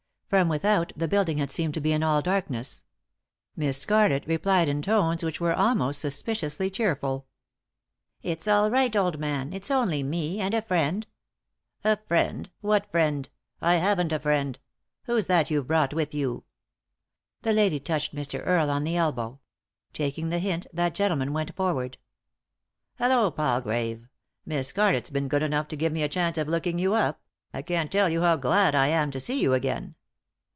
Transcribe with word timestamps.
From 0.31 0.47
without 0.47 0.93
the 0.95 1.09
building 1.09 1.39
had 1.39 1.51
seemed 1.51 1.73
to 1.73 1.81
be 1.81 1.93
all 1.93 2.17
in 2.19 2.23
darkness. 2.23 2.83
Miss 3.57 3.77
Scarlett 3.81 4.25
replied 4.25 4.69
in 4.69 4.81
tones 4.81 5.25
which 5.25 5.41
were 5.41 5.51
almost 5.53 5.99
sus 5.99 6.21
piciously 6.21 6.71
cheerful. 6.71 7.27
"It's 8.21 8.47
all 8.47 8.71
right, 8.71 8.95
old 8.95 9.19
man; 9.19 9.51
it's 9.51 9.69
only 9.69 10.03
me— 10.03 10.39
and 10.39 10.53
a 10.53 10.61
friend."" 10.61 11.05
A 11.83 11.97
friend? 12.07 12.49
What 12.61 12.89
friend? 12.89 13.27
I 13.59 13.75
haven't 13.75 14.13
a 14.13 14.19
friend. 14.21 14.57
Who's 15.03 15.27
that 15.27 15.51
you've 15.51 15.67
brought 15.67 15.93
with 15.93 16.13
you?" 16.13 16.45
The 17.41 17.51
lady 17.51 17.81
touched 17.81 18.15
Mr. 18.15 18.41
Earle 18.47 18.69
on 18.69 18.85
the 18.85 18.95
elbow. 18.95 19.41
Taking 19.91 20.29
the 20.29 20.39
hint 20.39 20.65
that 20.71 20.95
gentleman 20.95 21.33
went 21.33 21.53
forward." 21.57 21.97
Hallo, 22.99 23.31
Palgrave 23.31 24.03
I 24.03 24.07
Miss 24.45 24.69
Scarlett's 24.69 25.09
been 25.09 25.27
good 25.27 25.43
enough 25.43 25.67
to 25.67 25.75
give 25.75 25.91
me 25.91 26.03
a 26.03 26.07
chance 26.07 26.37
of 26.37 26.47
looking 26.47 26.79
you 26.79 26.93
up; 26.93 27.21
I 27.53 27.61
can't 27.61 27.91
tell 27.91 28.07
you 28.09 28.21
how 28.21 28.37
glad 28.37 28.73
I 28.75 28.87
am 28.87 29.11
to 29.11 29.19
see 29.19 29.37
you 29.41 29.53
again." 29.53 29.95